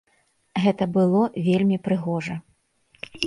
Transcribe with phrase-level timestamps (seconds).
[0.63, 2.35] Гэта было вельмі прыгожа.